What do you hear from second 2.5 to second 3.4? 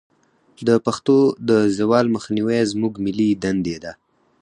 زموږ ملي